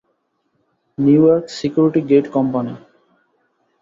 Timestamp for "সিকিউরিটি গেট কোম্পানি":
1.57-2.73